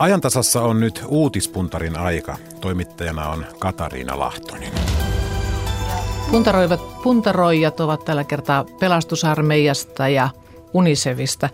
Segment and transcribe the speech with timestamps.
[0.00, 2.36] Ajantasassa on nyt uutispuntarin aika.
[2.60, 4.72] Toimittajana on Katariina Lahtonen.
[6.30, 10.28] Puntaroivat, puntaroijat ovat tällä kertaa pelastusarmeijasta ja
[10.72, 11.48] Unicefista.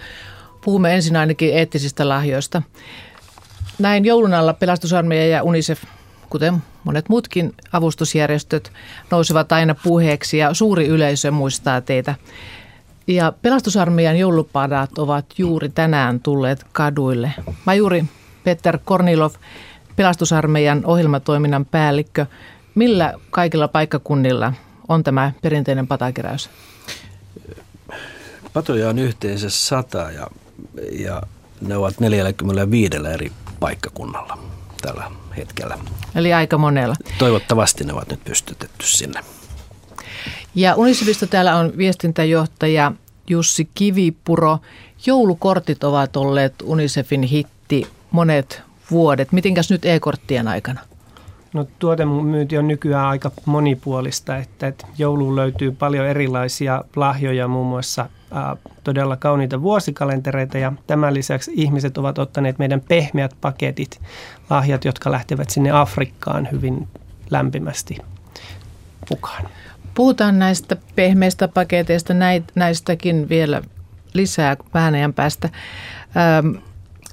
[0.64, 2.62] Puhumme ensin ainakin eettisistä lahjoista.
[3.79, 5.82] Näin joulun alla pelastusarmeija ja Unicef,
[6.30, 8.72] kuten monet muutkin avustusjärjestöt,
[9.10, 12.14] nousevat aina puheeksi ja suuri yleisö muistaa teitä.
[13.06, 17.34] Ja pelastusarmeijan joulupadat ovat juuri tänään tulleet kaduille.
[17.64, 18.04] Majuri
[18.46, 19.32] Peter Kornilov,
[19.96, 22.27] pelastusarmeijan ohjelmatoiminnan päällikkö.
[22.74, 24.52] Millä kaikilla paikkakunnilla
[24.88, 26.51] on tämä perinteinen patakeräys?
[28.52, 30.27] Patoja on yhteensä sata ja,
[30.92, 31.23] ja
[31.60, 34.38] ne ovat 45 eri paikkakunnalla
[34.82, 35.78] tällä hetkellä.
[36.15, 36.95] Eli aika monella.
[37.18, 39.20] Toivottavasti ne ovat nyt pystytetty sinne.
[40.54, 42.92] Ja Unicefista täällä on viestintäjohtaja
[43.30, 44.59] Jussi Kivipuro.
[45.06, 49.33] Joulukortit ovat olleet Unicefin hitti monet vuodet.
[49.33, 50.80] Mitenkäs nyt e-korttien aikana?
[51.52, 58.09] No tuotemyynti on nykyään aika monipuolista, että, että jouluun löytyy paljon erilaisia lahjoja, muun muassa
[58.32, 64.00] ää, todella kauniita vuosikalentereita ja tämän lisäksi ihmiset ovat ottaneet meidän pehmeät paketit,
[64.50, 66.88] lahjat, jotka lähtevät sinne Afrikkaan hyvin
[67.31, 67.99] lämpimästi
[69.10, 69.49] mukaan.
[69.94, 72.15] Puhutaan näistä pehmeistä paketeista,
[72.55, 73.62] näistäkin vielä
[74.12, 75.49] lisää vähän ajan päästä.
[76.16, 76.56] Ähm,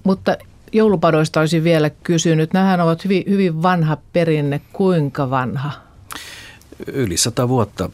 [0.04, 0.38] mutta
[0.74, 2.54] joulupadoista olisin vielä kysynyt.
[2.54, 4.62] Nämähän ovat hyvin, hyvin vanha perinne.
[4.74, 5.72] Kuinka vanha?
[6.88, 7.90] Yli sata vuotta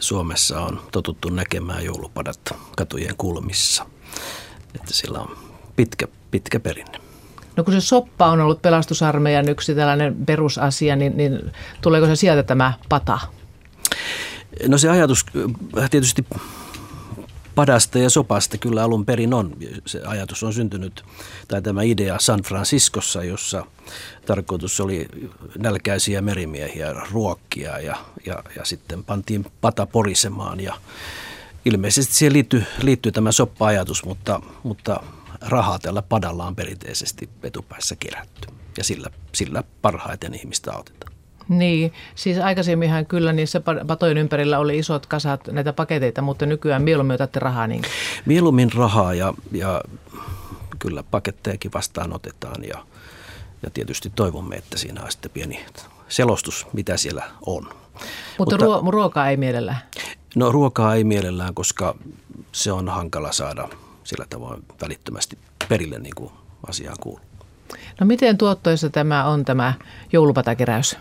[0.00, 2.40] Suomessa on totuttu näkemään joulupadat
[2.76, 3.86] katujen kulmissa.
[4.74, 5.36] Että sillä on
[5.76, 6.98] pitkä, pitkä perinne.
[7.56, 12.42] No kun se soppa on ollut pelastusarmeijan yksi tällainen perusasia, niin, niin tuleeko se sieltä
[12.42, 13.18] tämä pata?
[14.68, 15.26] No se ajatus
[15.90, 16.26] tietysti
[17.54, 19.56] padasta ja sopasta kyllä alun perin on.
[19.86, 21.04] Se ajatus on syntynyt,
[21.48, 23.66] tai tämä idea San Franciscossa, jossa
[24.26, 25.08] tarkoitus oli
[25.58, 30.74] nälkäisiä merimiehiä ruokkia ja, ja, ja sitten pantiin pata porisemaan ja
[31.64, 35.00] ilmeisesti siihen liittyy, liittyy tämä soppa-ajatus, mutta, mutta
[35.40, 38.48] rahaa tällä padalla on perinteisesti etupäässä kerätty
[38.78, 41.11] ja sillä, sillä parhaiten ihmistä autetaan.
[41.48, 47.14] Niin, siis aikaisemminhan kyllä niissä patojen ympärillä oli isot kasat näitä paketeita, mutta nykyään mieluummin
[47.14, 47.82] otatte rahaa niin.
[48.26, 49.82] Mieluummin rahaa ja, ja
[50.78, 52.86] kyllä pakettejakin vastaanotetaan ja,
[53.62, 55.64] ja tietysti toivomme, että siinä on sitten pieni
[56.08, 57.62] selostus, mitä siellä on.
[57.64, 57.76] Mutta,
[58.38, 59.78] mutta ruo- ruokaa ei mielellään?
[60.36, 61.94] No ruokaa ei mielellään, koska
[62.52, 63.68] se on hankala saada
[64.04, 65.38] sillä tavoin välittömästi
[65.68, 66.32] perille niin kuin
[66.66, 67.31] asiaan kuuluu.
[68.00, 69.74] No miten tuottoissa tämä on tämä
[70.12, 70.96] joulupatakeräys?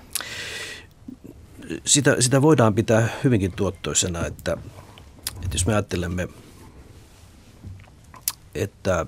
[1.86, 4.58] Sitä, sitä voidaan pitää hyvinkin tuottoisena, että,
[5.36, 6.28] että jos me ajattelemme,
[8.56, 9.08] että äh,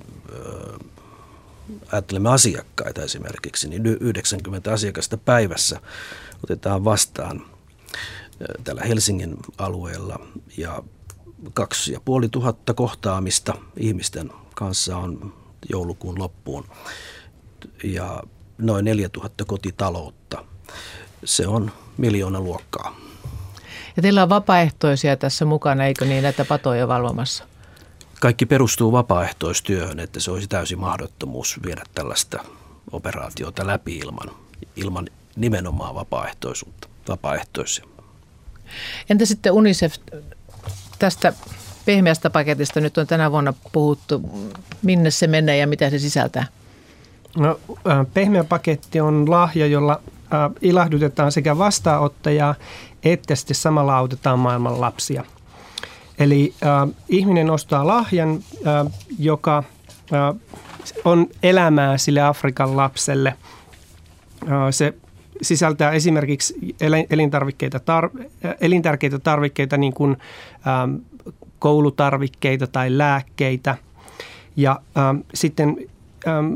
[1.91, 5.81] ajattelemme asiakkaita esimerkiksi, niin 90 asiakasta päivässä
[6.44, 7.41] otetaan vastaan
[8.63, 10.19] täällä Helsingin alueella
[10.57, 10.84] ja
[11.53, 15.34] kaksi ja puoli tuhatta kohtaamista ihmisten kanssa on
[15.69, 16.66] joulukuun loppuun
[17.84, 18.24] ja
[18.57, 20.46] noin 4000 kotitaloutta.
[21.25, 22.96] Se on miljoona luokkaa.
[23.96, 27.44] Ja teillä on vapaaehtoisia tässä mukana, eikö niin, näitä patoja valvomassa?
[28.19, 32.44] Kaikki perustuu vapaaehtoistyöhön, että se olisi täysin mahdottomuus viedä tällaista
[32.91, 34.31] operaatiota läpi ilman,
[34.75, 37.85] ilman nimenomaan vapaaehtoisuutta, vapaaehtoisia.
[39.09, 39.95] Entä sitten UNICEF
[41.00, 41.34] tästä
[41.85, 44.22] pehmeästä paketista nyt on tänä vuonna puhuttu.
[44.81, 46.45] Minne se menee ja mitä se sisältää?
[47.38, 47.60] No,
[48.14, 50.02] pehmeä paketti on lahja, jolla
[50.62, 52.56] ilahdutetaan sekä vastaanottajaa
[53.04, 55.24] että sitten samalla autetaan maailman lapsia.
[56.20, 59.64] Eli äh, ihminen ostaa lahjan, äh, joka
[60.14, 60.36] äh,
[61.06, 63.30] on elämää sille Afrikan lapselle.
[64.44, 64.94] Äh, se
[65.42, 66.76] sisältää esimerkiksi
[67.10, 68.26] elintarvikkeita, tar-
[68.62, 70.18] elintärkeitä tarvikkeita niin kuin
[70.68, 70.96] ähm,
[71.60, 73.78] koulutarvikkeita tai lääkkeitä.
[74.56, 75.78] Ja ähm, sitten
[76.28, 76.54] ähm,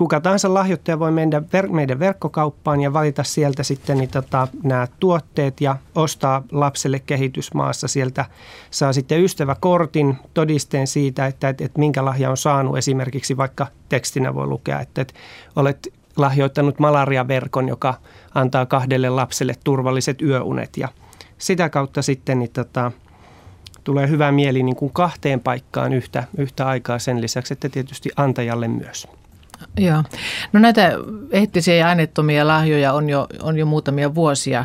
[0.00, 4.88] kuka tahansa lahjoittaja voi mennä ver- meidän verkkokauppaan ja valita sieltä sitten niin tota, nämä
[5.00, 7.88] tuotteet ja ostaa lapselle kehitysmaassa.
[7.88, 8.24] Sieltä
[8.70, 12.78] saa sitten ystäväkortin todisteen siitä, että, että, että minkä lahja on saanut.
[12.78, 15.14] Esimerkiksi vaikka tekstinä voi lukea, että, että
[15.56, 17.94] olet lahjoittanut malariaverkon, joka
[18.34, 20.88] antaa kahdelle lapselle turvalliset yöunet ja
[21.38, 22.92] sitä kautta sitten niin tota,
[23.84, 28.68] tulee hyvä mieli niin kuin kahteen paikkaan yhtä, yhtä aikaa sen lisäksi, että tietysti antajalle
[28.68, 29.08] myös.
[29.80, 30.02] Joo.
[30.52, 30.92] No näitä
[31.30, 34.64] eettisiä ja aineettomia lahjoja on jo, on jo muutamia vuosia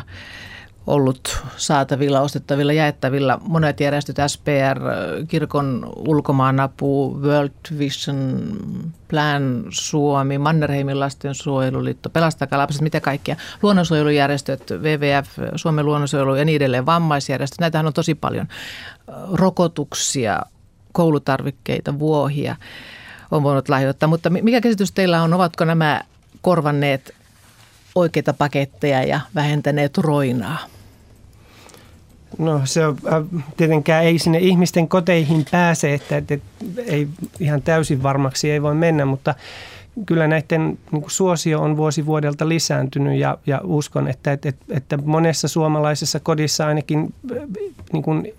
[0.86, 3.40] ollut saatavilla, ostettavilla, jaettavilla.
[3.48, 4.80] Monet järjestöt, SPR,
[5.28, 8.40] Kirkon ulkomaanapu, World Vision,
[9.08, 13.36] Plan Suomi, Mannerheimin lastensuojeluliitto, Pelastakaa lapset, mitä kaikkia.
[13.62, 17.60] Luonnonsuojelujärjestöt, WWF, Suomen luonnonsuojelu ja niin edelleen, vammaisjärjestöt.
[17.60, 18.48] Näitähän on tosi paljon.
[19.32, 20.40] Rokotuksia,
[20.92, 22.56] koulutarvikkeita, vuohia
[23.30, 24.08] on voinut lahjoittaa.
[24.08, 26.00] Mutta mikä käsitys teillä on, ovatko nämä
[26.42, 27.14] korvanneet
[27.94, 30.58] oikeita paketteja ja vähentäneet roinaa?
[32.38, 36.38] No se on, äh, tietenkään ei sinne ihmisten koteihin pääse, että, että,
[36.86, 37.08] ei
[37.40, 39.34] ihan täysin varmaksi ei voi mennä, mutta
[40.06, 44.96] kyllä näiden niin kuin suosio on vuosi vuodelta lisääntynyt ja, ja uskon, että, että, että
[44.96, 47.42] monessa suomalaisessa kodissa ainakin äh,
[47.92, 48.32] niin kuin,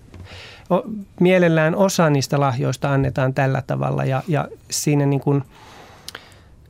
[1.20, 5.42] mielellään osa niistä lahjoista annetaan tällä tavalla ja, ja siinä niin kuin,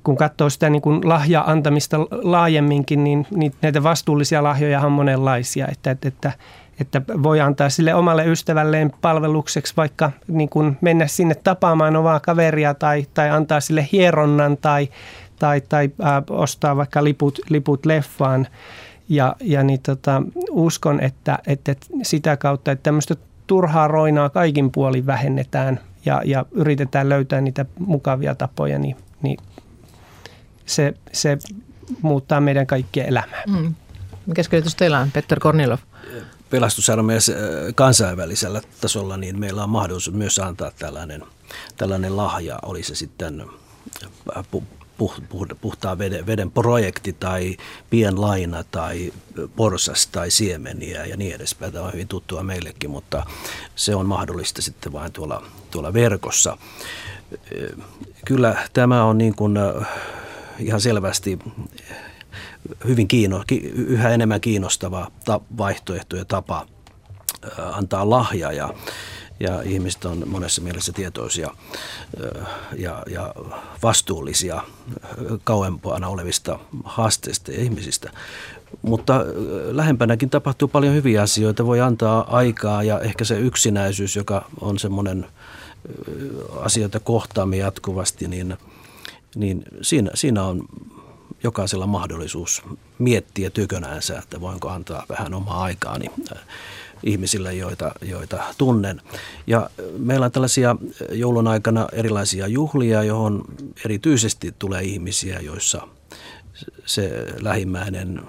[0.05, 5.91] kun katsoo sitä niin kuin lahja-antamista laajemminkin, niin, niin näitä vastuullisia lahjoja on monenlaisia, että,
[5.91, 6.33] että, että
[6.81, 12.75] että voi antaa sille omalle ystävälleen palvelukseksi vaikka niin kuin mennä sinne tapaamaan omaa kaveria
[12.75, 14.89] tai, tai antaa sille hieronnan tai,
[15.39, 18.47] tai, tai äh, ostaa vaikka liput, liput leffaan.
[19.09, 23.15] Ja, ja niin tota, uskon, että, että sitä kautta, että tämmöistä
[23.49, 29.39] turhaa roinaa kaikin puolin vähennetään ja, ja yritetään löytää niitä mukavia tapoja, niin, niin
[30.67, 31.39] se, se
[32.03, 33.43] muuttaa meidän kaikkien elämää.
[33.47, 33.75] Mm.
[34.27, 34.43] Mikä
[34.77, 35.79] teillä on, Petter Kornilov?
[36.51, 37.39] pelastusarmeijassa äh,
[37.75, 41.25] kansainvälisellä tasolla, niin meillä on mahdollisuus myös antaa tällainen,
[41.77, 43.45] tällainen lahja, oli se sitten
[44.37, 44.45] äh,
[45.61, 47.57] puhtaan veden, veden projekti tai
[47.91, 49.13] pienlaina tai
[49.57, 51.73] porsas tai siemeniä ja niin edespäin.
[51.73, 53.27] Tämä on hyvin tuttua meillekin, mutta
[53.77, 56.59] se on mahdollista sitten vain tuolla, tuolla verkossa.
[57.33, 57.87] Äh,
[58.25, 59.57] kyllä tämä on niin kuin
[60.59, 61.39] ihan selvästi
[62.87, 63.45] hyvin kiino,
[63.75, 65.11] yhä enemmän kiinnostava
[65.59, 66.67] vaihtoehto ja tapa
[67.73, 68.75] antaa lahja ja,
[69.41, 71.51] ja ihmiset on monessa mielessä tietoisia
[72.77, 73.35] ja, ja
[73.83, 74.63] vastuullisia
[75.45, 78.11] kauempana olevista haasteista ja ihmisistä.
[78.83, 79.25] Mutta
[79.71, 85.27] lähempänäkin tapahtuu paljon hyviä asioita, voi antaa aikaa ja ehkä se yksinäisyys, joka on semmoinen
[86.61, 88.57] asioita kohtaamme jatkuvasti, niin,
[89.37, 90.69] niin siinä, siinä on
[91.43, 92.63] jokaisella mahdollisuus
[92.99, 96.11] miettiä tykönäänsä, että voinko antaa vähän omaa aikaani
[97.03, 99.01] ihmisille, joita, joita tunnen.
[99.47, 100.77] Ja meillä on tällaisia
[101.13, 103.45] joulun aikana erilaisia juhlia, johon
[103.85, 105.89] erityisesti tulee ihmisiä, joissa
[106.87, 108.23] se lähimmäinen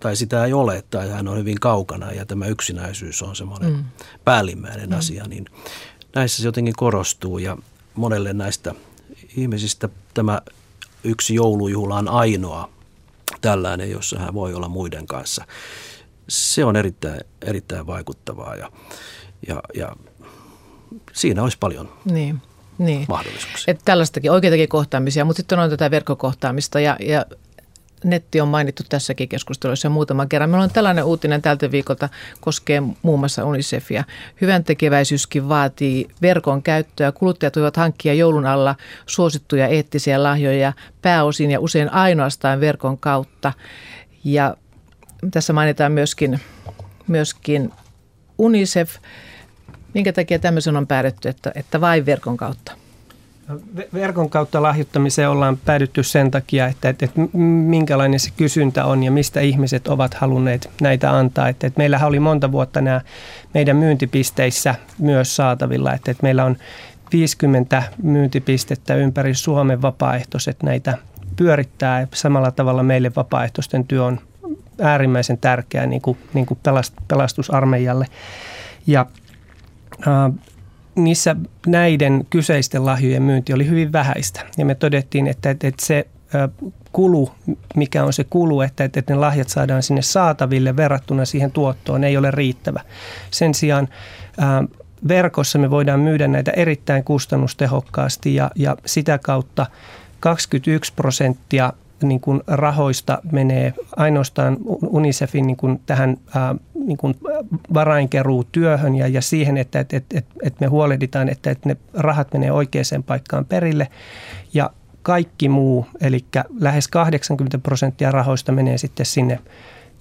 [0.00, 3.84] tai sitä ei ole, tai hän on hyvin kaukana ja tämä yksinäisyys on semmoinen mm.
[4.24, 4.98] päällimmäinen mm.
[4.98, 5.44] asia, niin
[6.14, 7.56] näissä se jotenkin korostuu ja
[7.94, 8.74] monelle näistä
[9.36, 10.40] ihmisistä tämä
[11.04, 12.70] yksi joulujuhla on ainoa
[13.40, 15.44] tällainen, jossa hän voi olla muiden kanssa.
[16.28, 18.70] Se on erittäin, erittäin vaikuttavaa ja,
[19.48, 19.96] ja, ja
[21.12, 22.42] siinä olisi paljon niin,
[22.78, 23.04] niin.
[23.08, 23.70] mahdollisuuksia.
[23.70, 27.26] Että tällaistakin oikeitakin kohtaamisia, mutta sitten on tätä verkkokohtaamista ja, ja
[28.04, 30.50] netti on mainittu tässäkin keskustelussa muutaman kerran.
[30.50, 32.08] Meillä on tällainen uutinen tältä viikolta,
[32.40, 34.04] koskee muun muassa Unicefia.
[34.40, 37.12] Hyvän tekeväisyyskin vaatii verkon käyttöä.
[37.12, 38.76] Kuluttajat voivat hankkia joulun alla
[39.06, 40.72] suosittuja eettisiä lahjoja
[41.02, 43.52] pääosin ja usein ainoastaan verkon kautta.
[44.24, 44.56] Ja
[45.30, 46.40] tässä mainitaan myöskin,
[47.06, 47.72] myöskin
[48.38, 48.96] Unicef.
[49.94, 52.72] Minkä takia tämmöisen on päädytty, että, että vain verkon kautta?
[53.94, 57.20] Verkon kautta lahjoittamiseen ollaan päädytty sen takia, että, että, että
[57.66, 61.48] minkälainen se kysyntä on ja mistä ihmiset ovat halunneet näitä antaa.
[61.48, 63.00] Että, että meillähän oli monta vuotta nämä
[63.54, 66.56] meidän myyntipisteissä myös saatavilla, että, että meillä on
[67.12, 70.98] 50 myyntipistettä ympäri Suomen vapaaehtoiset näitä
[71.36, 72.06] pyörittää.
[72.14, 74.20] Samalla tavalla meille vapaaehtoisten työ on
[74.80, 76.60] äärimmäisen tärkeää niin kuin, niin kuin
[77.08, 78.06] pelastusarmeijalle.
[78.86, 79.06] Ja
[80.08, 80.32] äh,
[80.94, 84.40] niissä näiden kyseisten lahjojen myynti oli hyvin vähäistä.
[84.58, 86.06] Ja me todettiin, että, että, että se
[86.92, 87.30] kulu,
[87.76, 92.16] mikä on se kulu, että, että ne lahjat saadaan sinne saataville verrattuna siihen tuottoon, ei
[92.16, 92.80] ole riittävä.
[93.30, 93.88] Sen sijaan
[95.08, 99.66] verkossa me voidaan myydä näitä erittäin kustannustehokkaasti ja, ja sitä kautta
[100.20, 101.72] 21 prosenttia
[102.02, 107.14] niin kuin rahoista menee ainoastaan UNICEFin niin kuin tähän ää, niin kuin
[107.74, 112.52] varainkeruutyöhön ja, ja siihen, että, että, että, että me huolehditaan, että, että ne rahat menee
[112.52, 113.88] oikeaan paikkaan perille.
[114.54, 114.70] Ja
[115.02, 116.24] kaikki muu, eli
[116.60, 119.38] lähes 80 prosenttia rahoista menee sitten sinne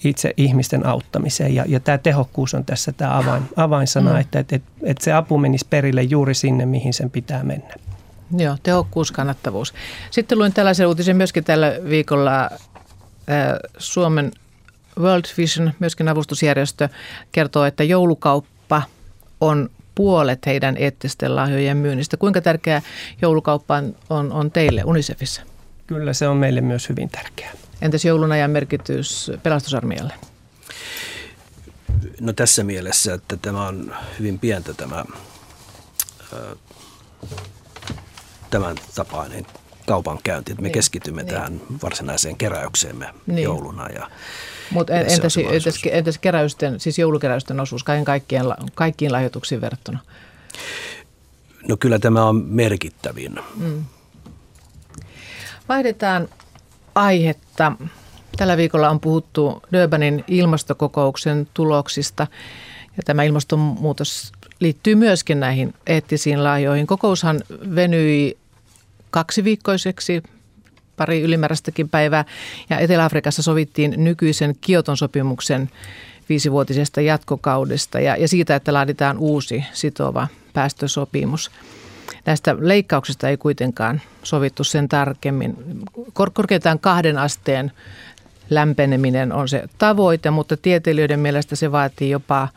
[0.04, 1.56] itse ihmisten auttamiseen.
[1.56, 4.20] Ja, ja tämä tehokkuus on tässä tämä avain, avainsana, mm.
[4.20, 7.74] että, että, että se apu menisi perille juuri sinne, mihin sen pitää mennä.
[8.38, 9.74] Joo, tehokkuus, kannattavuus.
[10.12, 12.50] Sitten luin tällaisen uutisen myöskin tällä viikolla
[13.78, 14.32] Suomen
[15.00, 16.90] World Vision, myöskin avustusjärjestö,
[17.32, 18.82] kertoo, että joulukauppa
[19.42, 22.18] on puolet heidän eettisten lahjojen myynnistä.
[22.18, 22.82] Kuinka tärkeä
[23.22, 25.42] joulukauppa on, on teille Unicefissa?
[25.88, 27.54] Kyllä se on meille myös hyvin tärkeää.
[27.82, 30.14] Entäs joulun ajan merkitys pelastusarmeijalle?
[32.22, 35.06] No tässä mielessä, että tämä on hyvin pientä tämä
[38.50, 39.46] tämän tapainen
[39.88, 41.34] kaupankäynti, että me niin, keskitymme niin.
[41.34, 43.44] tähän varsinaiseen keräykseemme niin.
[43.44, 43.90] jouluna.
[43.90, 44.10] Ja,
[44.72, 50.00] Mutta entäs, entäs, entäs keräysten, siis joulukeräysten osuus kaiken kaikkien, kaikkiin lahjoituksiin verrattuna?
[51.68, 53.40] No kyllä tämä on merkittävin.
[53.56, 53.86] Mm.
[55.70, 56.30] Vaihdetaan
[56.96, 57.72] aihetta.
[58.38, 62.28] Tällä viikolla on puhuttu Durbanin ilmastokokouksen tuloksista
[62.98, 66.88] ja tämä ilmastonmuutos liittyy myöskin näihin eettisiin lahjoihin.
[66.88, 67.42] Kokoushan
[67.76, 68.38] venyi
[69.12, 70.24] kaksiviikkoiseksi,
[70.98, 72.26] pari ylimääräistäkin päivää,
[72.70, 75.70] ja Etelä-Afrikassa sovittiin nykyisen Kioton sopimuksen
[76.30, 81.52] viisivuotisesta jatkokaudesta ja, ja siitä, että laaditaan uusi sitova päästösopimus.
[82.26, 85.56] Näistä leikkauksista ei kuitenkaan sovittu sen tarkemmin.
[86.14, 87.72] Kor- korkeintaan kahden asteen
[88.50, 92.48] lämpeneminen on se tavoite, mutta tieteilijöiden mielestä se vaatii jopa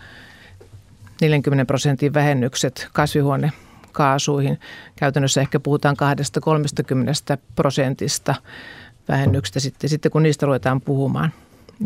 [1.21, 4.59] 40 prosentin vähennykset kasvihuonekaasuihin.
[4.97, 5.97] Käytännössä ehkä puhutaan
[7.35, 8.35] 2-30 prosentista
[9.09, 11.33] vähennyksestä sitten, sitten, kun niistä ruvetaan puhumaan.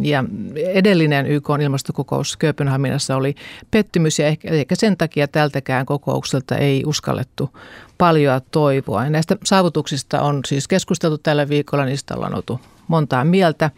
[0.01, 0.25] Ja
[0.57, 3.35] edellinen YK ilmastokokous Kööpenhaminassa oli
[3.71, 7.51] pettymys ja ehkä, ehkä sen takia tältäkään kokoukselta ei uskallettu
[7.99, 9.05] paljon toivoa.
[9.05, 13.71] Ja näistä saavutuksista on siis keskusteltu tällä viikolla, niistä ollaan oltu montaa mieltä.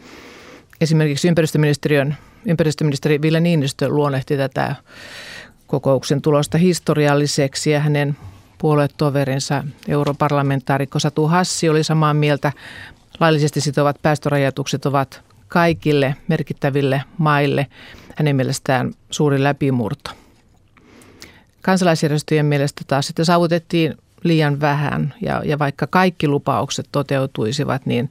[0.81, 2.17] Esimerkiksi ympäristöministeriön,
[2.47, 4.75] ympäristöministeri Ville Niinistö luonnehti tätä
[5.67, 8.17] kokouksen tulosta historialliseksi ja hänen
[8.59, 12.53] puoluetoverinsa europarlamentaarikko Satu Hassi oli samaa mieltä.
[13.21, 17.67] Laillisesti sitovat päästörajoitukset ovat kaikille merkittäville maille
[18.17, 20.11] hänen mielestään suuri läpimurto.
[21.63, 28.11] Kansalaisjärjestöjen mielestä taas sitten saavutettiin liian vähän ja, ja vaikka kaikki lupaukset toteutuisivat, niin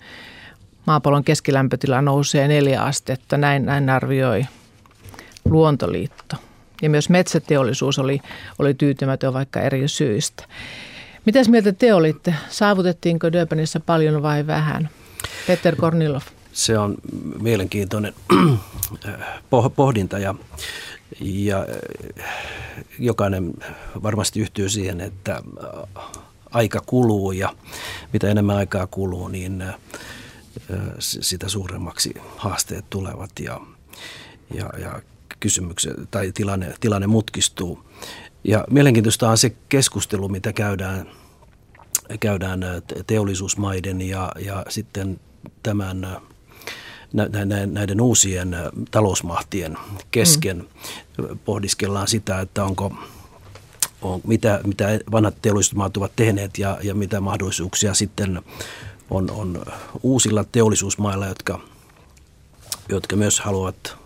[0.86, 3.38] maapallon keskilämpötila nousee neljä astetta.
[3.38, 4.46] Näin, näin arvioi
[5.46, 6.36] Luontoliitto.
[6.82, 8.22] Ja myös metsäteollisuus oli,
[8.60, 10.44] oli tyytymätön vaikka eri syistä.
[11.26, 12.36] Mitäs mieltä te olitte?
[12.50, 14.90] Saavutettiinko Durbanissa paljon vai vähän?
[15.48, 16.22] Peter Kornilov.
[16.54, 16.96] Se on
[17.42, 18.14] mielenkiintoinen
[19.76, 20.36] pohdinta ja,
[21.22, 21.68] ja
[23.00, 23.54] jokainen
[24.04, 25.42] varmasti yhtyy siihen, että
[26.52, 27.50] aika kuluu ja
[28.14, 29.64] mitä enemmän aikaa kuluu, niin
[31.00, 33.62] sitä suuremmaksi haasteet tulevat ja,
[34.54, 35.02] ja, ja
[35.40, 37.84] kysymyksen tai tilanne, tilanne mutkistuu.
[38.44, 41.10] Ja mielenkiintoista on se keskustelu, mitä käydään,
[42.20, 42.60] käydään
[43.08, 45.20] teollisuusmaiden ja, ja sitten
[45.64, 46.08] tämän
[47.72, 48.56] näiden uusien
[48.92, 49.78] talousmahtien
[50.12, 50.58] kesken.
[50.58, 51.40] Mm.
[51.46, 52.94] Pohdiskellaan sitä, että onko,
[54.02, 58.42] on, mitä, mitä vanhat teollisuusmaat ovat tehneet ja, ja mitä mahdollisuuksia sitten
[59.14, 59.66] on, on
[60.04, 61.60] uusilla teollisuusmailla, jotka,
[62.90, 63.98] jotka myös haluavat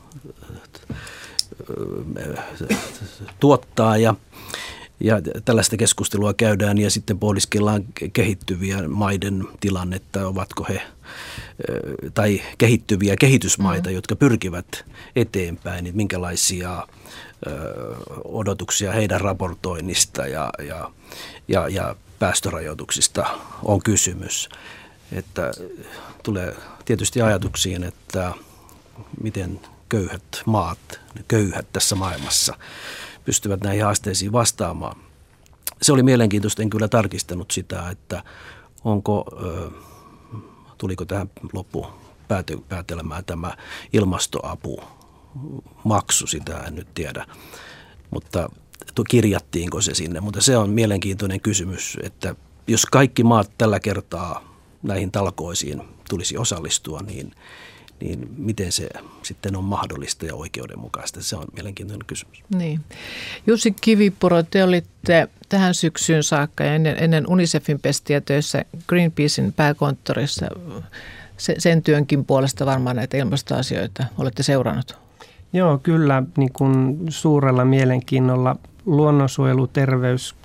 [3.40, 4.16] tuottaa ja,
[5.00, 7.84] ja tällaista keskustelua käydään ja sitten pohdiskellaan
[8.14, 10.82] kehittyviä maiden tilannetta, ovatko he
[12.14, 13.96] tai kehittyviä kehitysmaita, mm.
[13.96, 14.86] jotka pyrkivät
[15.16, 16.88] eteenpäin, niin minkälaisia
[18.24, 20.92] odotuksia heidän raportoinnista ja, ja,
[21.48, 23.26] ja, ja päästörajoituksista
[23.64, 24.50] on kysymys.
[25.12, 25.52] Että
[26.24, 28.34] tulee tietysti ajatuksiin, että
[29.22, 29.60] miten
[29.90, 32.58] köyhät maat, köyhät tässä maailmassa
[33.26, 34.98] pystyvät näihin haasteisiin vastaamaan.
[35.82, 38.24] Se oli mielenkiintoista, en kyllä tarkistanut sitä, että
[38.84, 39.26] onko,
[40.78, 41.88] tuliko tähän loppu
[42.70, 43.58] päätelmään tämä
[43.94, 44.84] ilmastoapu
[45.84, 47.26] maksu, sitä en nyt tiedä,
[48.12, 48.50] mutta
[49.10, 50.20] kirjattiinko se sinne.
[50.20, 52.36] Mutta se on mielenkiintoinen kysymys, että
[52.68, 57.32] jos kaikki maat tällä kertaa näihin talkoisiin tulisi osallistua, niin–
[58.00, 58.90] niin miten se
[59.24, 61.24] sitten on mahdollista ja oikeudenmukaista?
[61.24, 62.44] Se on mielenkiintoinen kysymys.
[62.56, 62.80] Niin.
[63.48, 70.48] Jussi Kivipuro, te olitte tähän syksyyn saakka ja ennen, ennen Unicefin pestiä töissä Greenpeacein pääkonttorissa.
[71.38, 74.98] Se, sen työnkin puolesta varmaan näitä ilmastoasioita olette seurannut.
[75.54, 78.56] Joo, kyllä niin kuin suurella mielenkiinnolla
[78.86, 80.36] luonnonsuojelu, terveys,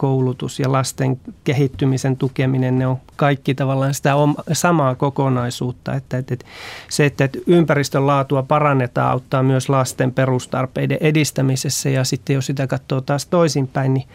[0.00, 4.14] koulutus ja lasten kehittymisen tukeminen, ne on kaikki tavallaan sitä
[4.52, 5.94] samaa kokonaisuutta.
[5.94, 6.46] Että, että, että
[6.88, 13.00] se, että, ympäristön laatua parannetaan, auttaa myös lasten perustarpeiden edistämisessä ja sitten jos sitä katsoo
[13.00, 14.08] taas toisinpäin, niin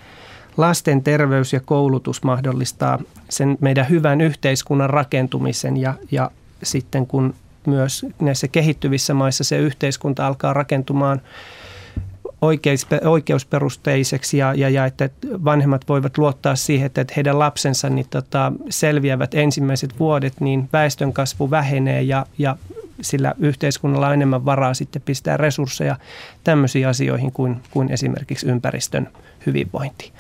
[0.58, 3.00] lasten terveys ja koulutus mahdollistaa
[3.30, 6.32] sen meidän hyvän yhteiskunnan rakentumisen ja, ja
[6.64, 7.34] sitten kun
[7.68, 11.22] myös näissä kehittyvissä maissa se yhteiskunta alkaa rakentumaan
[13.06, 19.34] oikeusperusteiseksi ja, ja, ja että vanhemmat voivat luottaa siihen, että heidän lapsensa niin tota, selviävät
[19.34, 22.58] ensimmäiset vuodet, niin väestönkasvu vähenee ja, ja
[23.02, 25.96] sillä yhteiskunnalla on enemmän varaa sitten pistää resursseja
[26.44, 29.10] tämmöisiin asioihin kuin, kuin esimerkiksi ympäristön
[29.46, 30.12] hyvinvointi.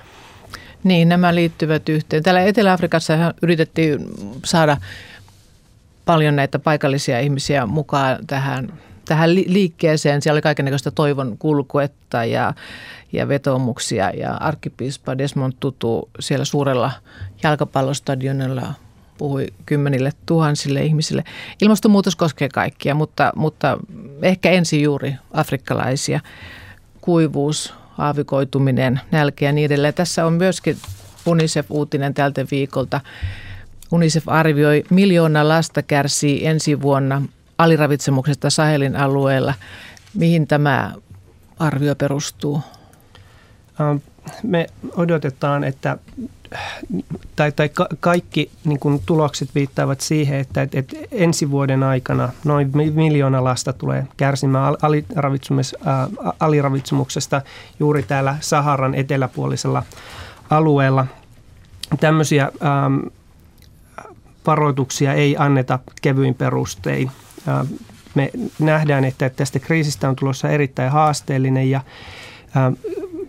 [0.83, 2.23] Niin, nämä liittyvät yhteen.
[2.23, 3.99] Täällä Etelä-Afrikassa yritettiin
[4.45, 4.77] saada
[6.05, 8.73] paljon näitä paikallisia ihmisiä mukaan tähän,
[9.05, 10.21] tähän liikkeeseen.
[10.21, 12.53] Siellä oli kaikenlaista toivon kulkuetta ja,
[13.13, 16.91] ja vetomuksia ja arkkipiispa Desmond Tutu siellä suurella
[17.43, 18.73] jalkapallostadionilla
[19.17, 21.23] puhui kymmenille tuhansille ihmisille.
[21.61, 23.77] Ilmastonmuutos koskee kaikkia, mutta, mutta
[24.21, 26.19] ehkä ensin juuri afrikkalaisia.
[27.01, 29.93] Kuivuus, aavikoituminen, nälkä ja niin edelleen.
[29.93, 30.77] Tässä on myöskin
[31.25, 33.01] UNICEF-uutinen tältä viikolta.
[33.91, 37.21] UNICEF arvioi, miljoona lasta kärsii ensi vuonna
[37.57, 39.53] aliravitsemuksesta Sahelin alueella.
[40.13, 40.93] Mihin tämä
[41.59, 42.61] arvio perustuu?
[43.81, 43.97] Ähm,
[44.43, 45.97] me odotetaan, että
[47.35, 52.29] tai, tai ka- kaikki niin kuin tulokset viittaavat siihen, että, että, että ensi vuoden aikana
[52.43, 57.41] noin miljoona lasta tulee kärsimään aliravitsemus, äh, aliravitsemuksesta
[57.79, 59.83] juuri täällä Saharan eteläpuolisella
[60.49, 61.07] alueella.
[61.99, 62.97] Tämmöisiä ähm,
[64.47, 67.11] varoituksia ei anneta kevyin perustein.
[68.15, 71.81] Me nähdään, että tästä kriisistä on tulossa erittäin haasteellinen ja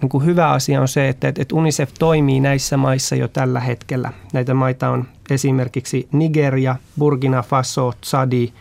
[0.02, 4.12] niin kuin hyvä asia on se, että, että UNICEF toimii näissä maissa jo tällä hetkellä.
[4.32, 8.52] Näitä maita on esimerkiksi Nigeria, Burkina Faso, Tsadi,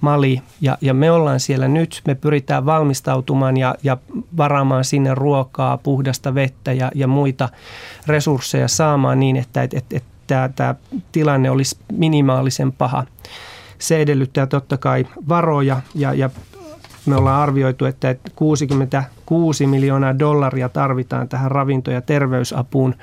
[0.00, 2.02] Mali ja, ja me ollaan siellä nyt.
[2.06, 3.96] Me pyritään valmistautumaan ja, ja
[4.36, 7.48] varaamaan sinne ruokaa, puhdasta vettä ja, ja muita
[8.06, 10.74] resursseja saamaan niin, että, että, että, että tämä, tämä
[11.12, 13.04] tilanne olisi minimaalisen paha.
[13.84, 16.30] Se edellyttää totta kai varoja ja, ja
[17.06, 22.94] me ollaan arvioitu, että 66 miljoonaa dollaria tarvitaan tähän ravinto- ja terveysapuun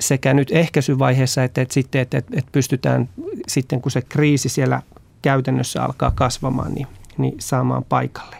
[0.00, 3.08] sekä nyt ehkäisyvaiheessa että, että sitten, että, että pystytään
[3.48, 4.82] sitten, kun se kriisi siellä
[5.22, 6.86] käytännössä alkaa kasvamaan, niin,
[7.18, 8.36] niin saamaan paikalle.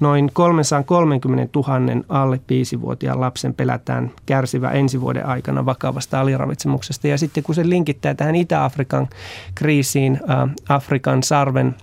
[0.00, 7.08] Noin 330 000 alle 5-vuotiaan lapsen pelätään kärsivä ensi vuoden aikana vakavasta aliravitsemuksesta.
[7.08, 9.08] Ja sitten kun se linkittää tähän Itä-Afrikan
[9.54, 10.20] kriisiin,
[10.68, 11.74] Afrikan sarven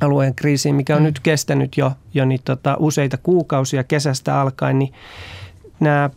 [0.00, 1.06] alueen kriisiin, mikä on mm.
[1.06, 4.92] nyt kestänyt jo, jo niin tota, useita kuukausia kesästä alkaen, niin
[5.80, 6.10] nämä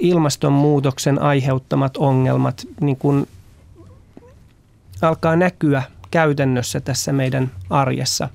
[0.00, 3.26] ilmastonmuutoksen aiheuttamat ongelmat niin kun
[5.02, 8.28] alkaa näkyä käytännössä tässä meidän arjessa.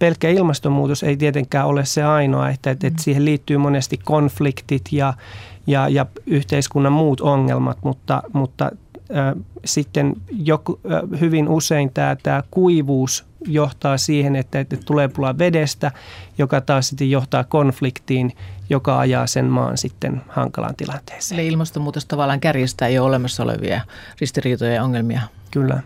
[0.00, 5.14] Pelkkä ilmastonmuutos ei tietenkään ole se ainoa, että, että, että siihen liittyy monesti konfliktit ja,
[5.66, 8.70] ja, ja yhteiskunnan muut ongelmat, mutta, mutta
[9.64, 10.80] sitten joku,
[11.20, 15.92] hyvin usein tämä, tämä kuivuus johtaa siihen, että, että tulee pula vedestä,
[16.38, 18.32] joka taas sitten johtaa konfliktiin,
[18.70, 21.40] joka ajaa sen maan sitten hankalaan tilanteeseen.
[21.40, 23.80] Eli ilmastonmuutos tavallaan kärjistää jo olemassa olevia
[24.20, 25.20] ristiriitoja ja ongelmia.
[25.50, 25.82] Kyllä.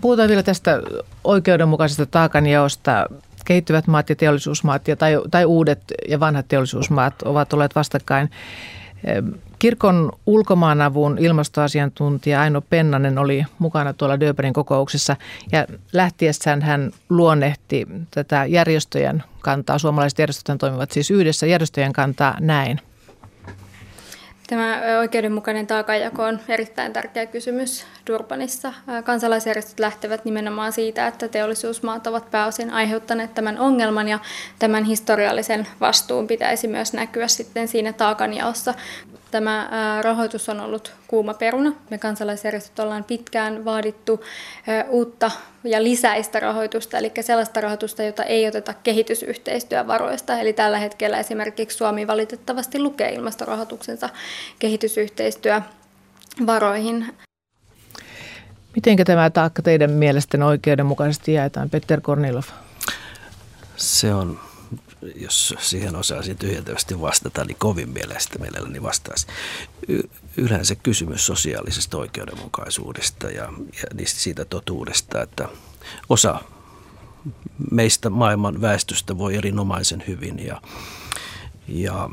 [0.00, 0.82] Puhutaan vielä tästä
[1.24, 3.06] oikeudenmukaisesta taakanjaosta.
[3.44, 8.30] Kehittyvät maat ja teollisuusmaat ja, tai, tai uudet ja vanhat teollisuusmaat ovat olleet vastakkain.
[9.58, 15.16] Kirkon ulkomaanavun ilmastoasiantuntija Aino Pennanen oli mukana tuolla Döberin kokouksessa
[15.52, 19.78] ja lähtiessään hän luonnehti tätä järjestöjen kantaa.
[19.78, 22.80] Suomalaiset järjestöt toimivat siis yhdessä järjestöjen kantaa näin.
[24.50, 28.72] Tämä oikeudenmukainen taakanjako on erittäin tärkeä kysymys Durbanissa.
[29.04, 34.18] Kansalaisjärjestöt lähtevät nimenomaan siitä, että teollisuusmaat ovat pääosin aiheuttaneet tämän ongelman ja
[34.58, 38.74] tämän historiallisen vastuun pitäisi myös näkyä sitten siinä taakanjaossa.
[39.30, 39.70] Tämä
[40.02, 41.72] rahoitus on ollut kuuma peruna.
[41.90, 44.24] Me kansalaisjärjestöt ollaan pitkään vaadittu
[44.88, 45.30] uutta
[45.64, 50.40] ja lisäistä rahoitusta, eli sellaista rahoitusta, jota ei oteta kehitysyhteistyövaroista.
[50.40, 54.08] Eli tällä hetkellä esimerkiksi Suomi valitettavasti lukee ilmastorahoituksensa
[54.58, 57.14] kehitysyhteistyövaroihin.
[58.74, 62.44] Miten tämä taakka teidän mielestä oikeudenmukaisesti jaetaan, Petter Kornilov?
[63.76, 64.40] Se on
[65.14, 69.26] jos siihen osaisin tyhjentävästi vastata, niin kovin mielestä mielelläni vastaisi.
[69.88, 70.02] Y-
[70.36, 73.52] yleensä kysymys sosiaalisesta oikeudenmukaisuudesta ja,
[73.98, 75.48] ja siitä totuudesta, että
[76.08, 76.40] osa
[77.70, 80.62] meistä maailman väestöstä voi erinomaisen hyvin ja,
[81.68, 82.10] ja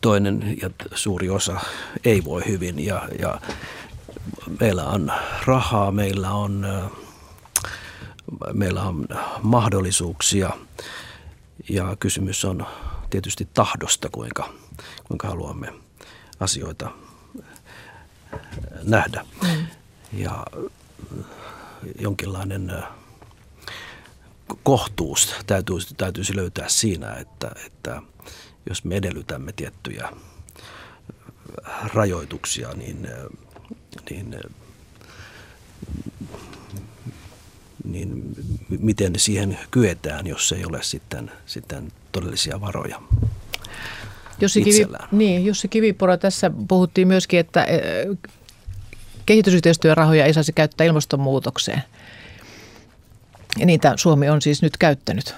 [0.00, 1.60] toinen ja suuri osa
[2.04, 3.40] ei voi hyvin ja, ja
[4.60, 5.12] meillä on
[5.46, 6.66] rahaa, meillä on,
[8.52, 9.06] meillä on
[9.42, 10.50] mahdollisuuksia–
[11.68, 12.66] ja kysymys on
[13.10, 14.52] tietysti tahdosta, kuinka,
[15.04, 15.72] kuinka haluamme
[16.40, 16.90] asioita
[18.82, 19.24] nähdä.
[19.42, 19.66] Mm.
[20.12, 20.46] Ja
[22.00, 22.72] jonkinlainen
[24.62, 28.02] kohtuus täytyisi, täytyisi löytää siinä, että, että
[28.68, 30.08] jos me edellytämme tiettyjä
[31.94, 33.08] rajoituksia, niin,
[34.10, 34.36] niin,
[37.84, 38.22] niin
[38.68, 43.02] miten siihen kyetään, jos ei ole sitten, sitten todellisia varoja
[44.40, 47.66] Jussi, Kivi, niin, Jussi Kivipuro, tässä puhuttiin myöskin, että
[49.26, 51.82] kehitysyhteistyörahoja ei saisi käyttää ilmastonmuutokseen.
[53.58, 55.34] Ja niitä Suomi on siis nyt käyttänyt.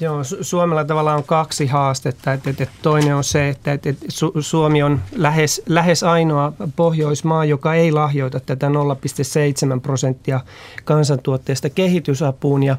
[0.00, 2.32] Joo, Suomella tavallaan on kaksi haastetta.
[2.32, 3.94] Että, että toinen on se, että, että
[4.40, 10.40] Suomi on lähes, lähes ainoa Pohjoismaa, joka ei lahjoita tätä 0,7 prosenttia
[10.84, 12.62] kansantuotteesta kehitysapuun.
[12.62, 12.76] Ja,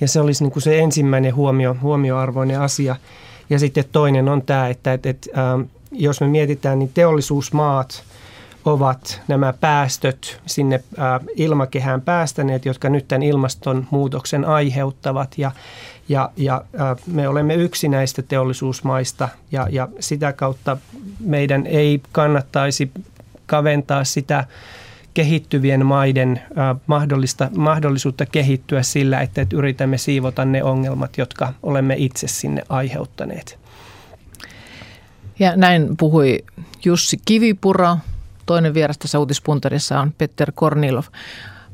[0.00, 2.96] ja se olisi niin kuin se ensimmäinen huomio, huomioarvoinen asia.
[3.50, 5.60] Ja sitten toinen on tämä, että, että, että ähm,
[5.92, 8.02] jos me mietitään, niin teollisuusmaat–
[8.64, 10.82] ovat nämä päästöt sinne
[11.36, 15.34] ilmakehään päästäneet, jotka nyt tämän ilmastonmuutoksen aiheuttavat.
[15.38, 15.52] Ja,
[16.08, 16.64] ja, ja
[17.06, 20.76] me olemme yksi näistä teollisuusmaista ja, ja sitä kautta
[21.20, 22.90] meidän ei kannattaisi
[23.46, 24.44] kaventaa sitä
[25.14, 26.42] kehittyvien maiden
[26.86, 33.58] mahdollista, mahdollisuutta kehittyä sillä, että, että yritämme siivota ne ongelmat, jotka olemme itse sinne aiheuttaneet.
[35.38, 36.44] Ja näin puhui
[36.84, 37.96] Jussi Kivipuro,
[38.50, 41.04] Toinen vieras tässä uutispuntarissa on Petter Kornilov.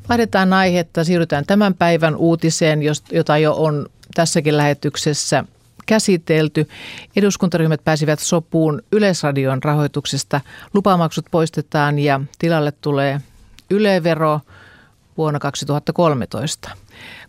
[0.09, 2.79] Vaihdetaan aihetta, siirrytään tämän päivän uutiseen,
[3.11, 5.43] jota jo on tässäkin lähetyksessä
[5.85, 6.67] käsitelty.
[7.15, 10.41] Eduskuntaryhmät pääsivät sopuun Yleisradion rahoituksesta.
[10.73, 13.21] Lupamaksut poistetaan ja tilalle tulee
[13.69, 14.39] Yle-vero
[15.17, 16.69] vuonna 2013.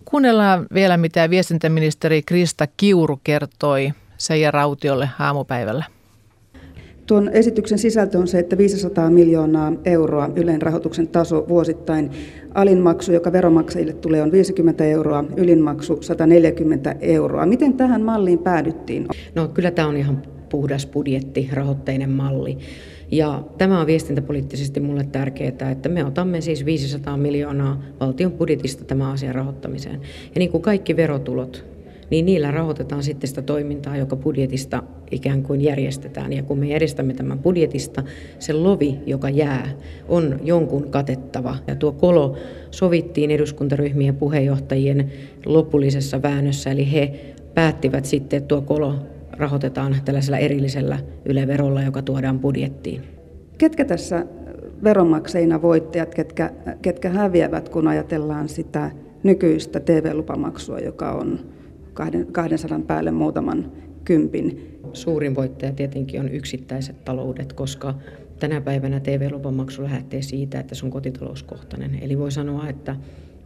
[0.04, 5.97] Kuunnellaan vielä, mitä viestintäministeri Krista Kiuru kertoi Seija Rautiolle aamupäivällä.
[7.08, 12.10] Tuon esityksen sisältö on se, että 500 miljoonaa euroa Ylen rahoituksen taso vuosittain.
[12.54, 17.46] Alinmaksu, joka veromaksajille tulee, on 50 euroa, ylinmaksu 140 euroa.
[17.46, 19.06] Miten tähän malliin päädyttiin?
[19.34, 22.58] No kyllä tämä on ihan puhdas budjetti, rahoitteinen malli.
[23.10, 29.10] Ja tämä on viestintäpoliittisesti mulle tärkeää, että me otamme siis 500 miljoonaa valtion budjetista tämän
[29.12, 30.00] asian rahoittamiseen.
[30.34, 31.64] Ja niin kuin kaikki verotulot,
[32.10, 36.32] niin niillä rahoitetaan sitten sitä toimintaa, joka budjetista ikään kuin järjestetään.
[36.32, 38.02] Ja kun me järjestämme tämän budjetista,
[38.38, 39.70] se lovi, joka jää,
[40.08, 41.56] on jonkun katettava.
[41.66, 42.36] Ja tuo kolo
[42.70, 45.10] sovittiin eduskuntaryhmien puheenjohtajien
[45.46, 48.94] lopullisessa väännössä, eli he päättivät sitten, että tuo kolo
[49.32, 53.02] rahoitetaan tällaisella erillisellä yleverolla, joka tuodaan budjettiin.
[53.58, 54.26] Ketkä tässä
[54.84, 58.90] veronmaksajina voittajat, ketkä, ketkä häviävät, kun ajatellaan sitä
[59.22, 61.38] nykyistä TV-lupamaksua, joka on
[62.32, 63.72] 200 päälle muutaman
[64.04, 64.78] kympin.
[64.92, 67.94] Suurin voittaja tietenkin on yksittäiset taloudet, koska
[68.40, 71.98] tänä päivänä TV-lupamaksu lähtee siitä, että se on kotitalouskohtainen.
[72.02, 72.96] Eli voi sanoa, että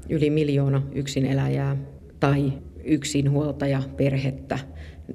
[0.08, 1.76] yli miljoona yksin eläjää
[2.20, 2.52] tai
[2.84, 4.58] yksin huoltaja perhettä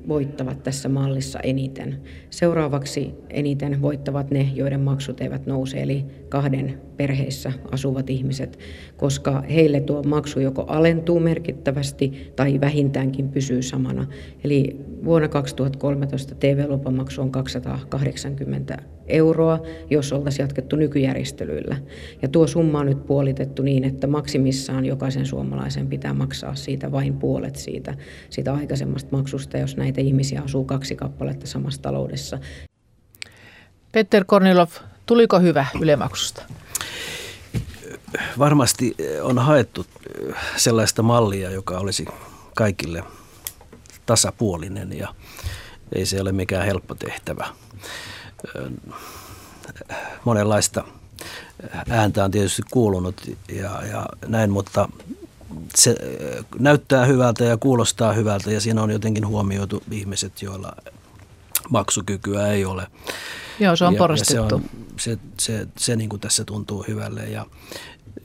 [0.08, 2.02] voittavat tässä mallissa eniten.
[2.30, 8.60] Seuraavaksi eniten voittavat ne, joiden maksut eivät nouse, eli kahden perheissä asuvat ihmiset,
[8.98, 14.08] koska heille tuo maksu joko alentuu merkittävästi tai vähintäänkin pysyy samana.
[14.44, 21.78] Eli vuonna 2013 TV-lupamaksu on 280 euroa, jos oltaisiin jatkettu nykyjärjestelyillä.
[22.22, 27.14] Ja tuo summa on nyt puolitettu niin, että maksimissaan jokaisen suomalaisen pitää maksaa siitä vain
[27.14, 27.96] puolet siitä,
[28.30, 32.40] siitä aikaisemmasta maksusta, jos näitä ihmisiä asuu kaksi kappaletta samassa taloudessa.
[33.92, 34.70] Petter Kornilov,
[35.06, 36.44] tuliko hyvä ylemaksusta?
[38.40, 39.86] Varmasti on haettu
[40.56, 42.06] sellaista mallia, joka olisi
[42.56, 43.04] kaikille
[44.06, 45.16] tasapuolinen ja
[45.96, 47.48] ei se ole mikään helppo tehtävä
[50.26, 50.84] monenlaista
[51.90, 54.90] ääntä on tietysti kuulunut ja, ja näin, mutta
[55.76, 55.96] se
[56.60, 60.76] näyttää hyvältä ja kuulostaa hyvältä ja siinä on jotenkin huomioitu ihmiset, joilla
[61.70, 62.88] maksukykyä ei ole.
[63.60, 64.44] Joo, se on ja, porastettu.
[64.44, 64.64] Ja se, on,
[65.00, 67.46] se, se, se niin kuin tässä tuntuu hyvälle ja,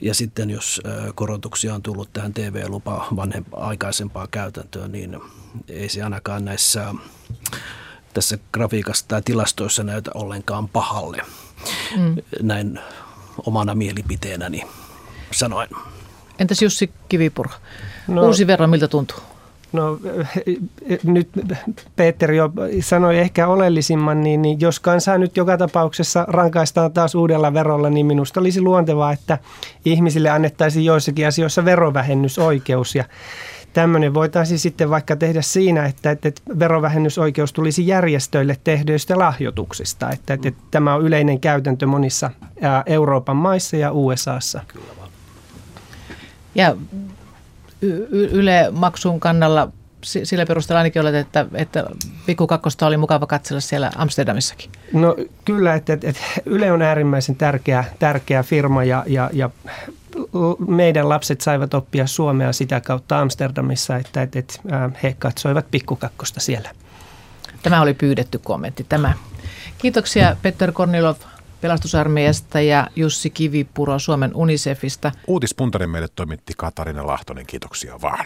[0.01, 0.81] ja sitten jos
[1.15, 5.19] korotuksia on tullut tähän TV-lupa vanhempaa aikaisempaa käytäntöön, niin
[5.69, 6.95] ei se ainakaan näissä
[8.15, 11.23] tässä grafiikassa tai tilastoissa näytä ollenkaan pahalle.
[11.97, 12.17] Mm.
[12.43, 12.79] Näin
[13.47, 14.63] omana mielipiteenäni
[15.33, 15.69] sanoen.
[16.39, 17.51] Entäs Jussi Kivipuro?
[18.09, 19.19] No, Uusi verran, miltä tuntuu?
[19.73, 19.99] No
[21.03, 21.29] nyt
[21.97, 27.55] Peter jo sanoi ehkä oleellisimman, niin, niin jos kansaa nyt joka tapauksessa rankaistaan taas uudella
[27.55, 29.39] verolla, niin minusta olisi luontevaa, että
[29.85, 32.95] ihmisille annettaisiin joissakin asioissa verovähennysoikeus.
[32.95, 33.05] Ja
[33.73, 40.11] tämmöinen voitaisiin sitten vaikka tehdä siinä, että, että verovähennysoikeus tulisi järjestöille tehdyistä lahjoituksista.
[40.11, 42.31] Että, että, että tämä on yleinen käytäntö monissa
[42.87, 44.61] Euroopan maissa ja USAssa.
[46.55, 46.77] Ja
[48.11, 49.69] Yle maksun kannalla
[50.03, 51.85] sillä perusteella ainakin olet, että, että
[52.27, 54.71] Pikku Kakkosta oli mukava katsella siellä Amsterdamissakin.
[54.93, 59.51] No kyllä, että, että, että Yle on äärimmäisen tärkeä, tärkeä firma ja, ja, ja
[60.69, 64.61] meidän lapset saivat oppia suomea sitä kautta Amsterdamissa, että, että, että
[65.03, 66.71] he katsoivat Pikku Kakkosta siellä.
[67.63, 68.87] Tämä oli pyydetty kommentti.
[68.89, 69.15] Tämä.
[69.79, 71.17] Kiitoksia Petter Kornilov
[71.61, 75.13] pelastusarmeijasta ja Jussi Kivipuro Suomen Unicefista.
[75.27, 77.47] Uutispuntarin meille toimitti Katarina Lahtonen.
[77.47, 78.25] Kiitoksia vaan.